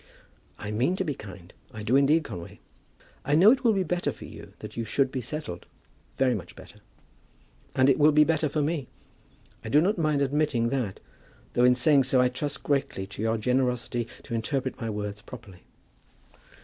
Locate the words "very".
6.15-6.33